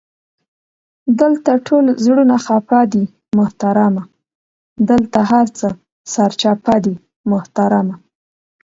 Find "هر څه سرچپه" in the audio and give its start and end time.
5.31-6.75